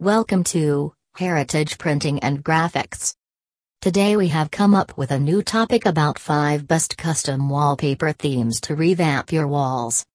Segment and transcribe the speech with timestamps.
[0.00, 3.14] Welcome to Heritage Printing and Graphics.
[3.82, 8.62] Today we have come up with a new topic about 5 best custom wallpaper themes
[8.62, 10.06] to revamp your walls.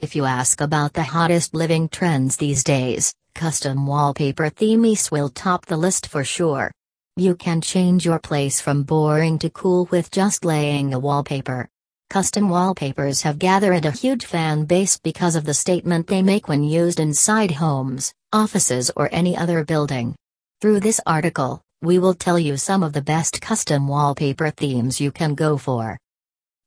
[0.00, 5.66] If you ask about the hottest living trends these days, custom wallpaper themes will top
[5.66, 6.72] the list for sure.
[7.16, 11.68] You can change your place from boring to cool with just laying a wallpaper.
[12.10, 16.64] Custom wallpapers have gathered a huge fan base because of the statement they make when
[16.64, 20.14] used inside homes, offices, or any other building.
[20.60, 25.10] Through this article, we will tell you some of the best custom wallpaper themes you
[25.10, 25.98] can go for.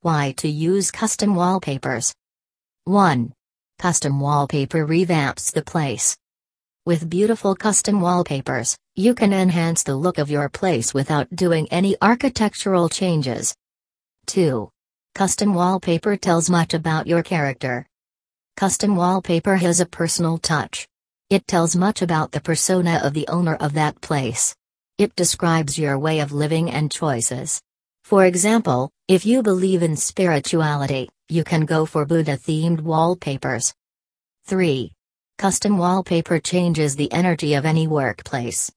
[0.02, 2.14] Why to use custom wallpapers?
[2.84, 3.34] 1.
[3.80, 6.16] Custom wallpaper revamps the place.
[6.86, 11.96] With beautiful custom wallpapers, you can enhance the look of your place without doing any
[12.02, 13.56] architectural changes.
[14.28, 14.70] 2.
[15.16, 17.88] Custom wallpaper tells much about your character.
[18.58, 20.88] Custom wallpaper has a personal touch.
[21.36, 24.56] It tells much about the persona of the owner of that place.
[24.98, 27.62] It describes your way of living and choices.
[28.06, 33.74] For example, if you believe in spirituality, you can go for Buddha themed wallpapers.
[34.46, 34.94] 3.
[35.38, 38.72] Custom wallpaper changes the energy of any workplace.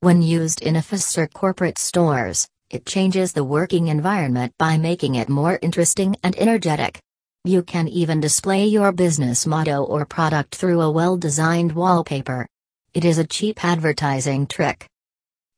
[0.00, 5.30] When used in office or corporate stores, it changes the working environment by making it
[5.30, 7.00] more interesting and energetic.
[7.46, 12.48] You can even display your business motto or product through a well designed wallpaper.
[12.92, 14.88] It is a cheap advertising trick.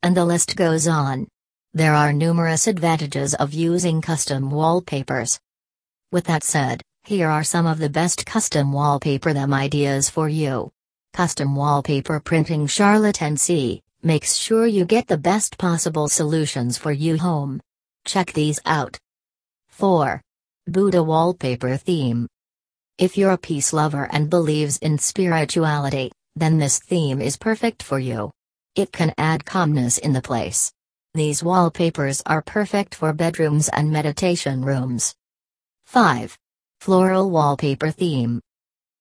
[0.03, 1.27] And the list goes on.
[1.73, 5.39] There are numerous advantages of using custom wallpapers.
[6.11, 10.69] With that said, here are some of the best custom wallpaper them ideas for you.
[11.13, 17.17] Custom wallpaper printing Charlotte NC makes sure you get the best possible solutions for you
[17.17, 17.59] home.
[18.05, 18.99] Check these out.
[19.69, 20.21] 4.
[20.69, 22.27] Buddha Wallpaper Theme
[22.99, 27.97] If you're a peace lover and believes in spirituality, then this theme is perfect for
[27.97, 28.29] you.
[28.75, 30.71] It can add calmness in the place.
[31.15, 35.15] These wallpapers are perfect for bedrooms and meditation rooms.
[35.87, 36.37] 5.
[36.81, 38.39] Floral Wallpaper Theme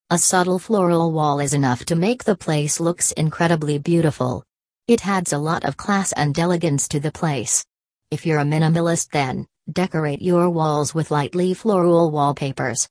[0.08, 4.42] A subtle floral wall is enough to make the place looks incredibly beautiful.
[4.86, 7.62] It adds a lot of class and elegance to the place.
[8.10, 12.88] If you're a minimalist then, decorate your walls with lightly floral wallpapers.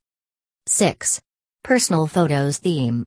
[0.68, 1.22] 6.
[1.64, 3.06] Personal Photos Theme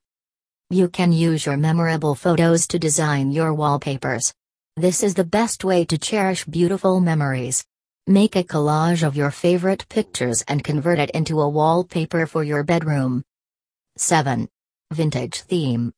[0.69, 4.33] You can use your memorable photos to design your wallpapers.
[4.77, 7.63] This is the best way to cherish beautiful memories.
[8.07, 12.63] Make a collage of your favorite pictures and convert it into a wallpaper for your
[12.63, 13.23] bedroom.
[13.97, 14.47] 7.
[14.91, 15.91] Vintage Theme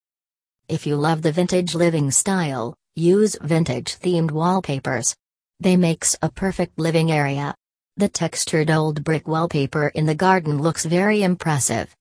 [0.67, 5.16] If you love the vintage living style, Use vintage themed wallpapers.
[5.59, 7.55] They makes a perfect living area.
[7.96, 11.96] The textured old brick wallpaper in the garden looks very impressive.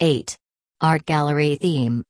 [0.00, 0.36] 8.
[0.82, 2.04] Art Gallery Theme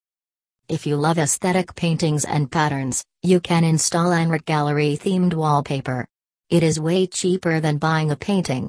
[0.69, 6.05] If you love aesthetic paintings and patterns, you can install an art gallery themed wallpaper.
[6.51, 8.69] It is way cheaper than buying a painting.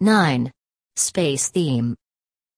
[0.00, 0.50] 9.
[0.96, 1.94] Space Theme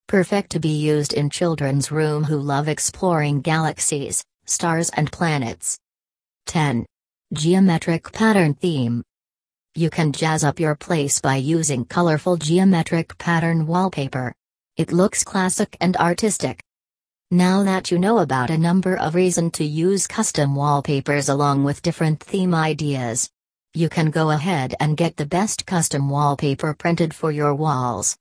[0.08, 5.76] Perfect to be used in children's room who love exploring galaxies, stars and planets.
[6.46, 6.86] 10.
[7.34, 9.02] Geometric Pattern Theme
[9.74, 14.34] You can jazz up your place by using colorful geometric pattern wallpaper.
[14.76, 16.62] It looks classic and artistic.
[17.30, 21.80] Now that you know about a number of reasons to use custom wallpapers along with
[21.80, 23.30] different theme ideas,
[23.72, 28.18] you can go ahead and get the best custom wallpaper printed for your walls.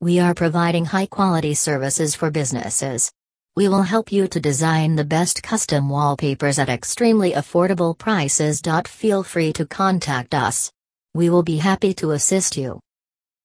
[0.00, 3.10] We are providing high quality services for businesses.
[3.56, 8.62] We will help you to design the best custom wallpapers at extremely affordable prices.
[8.86, 10.70] Feel free to contact us.
[11.16, 12.78] We will be happy to assist you.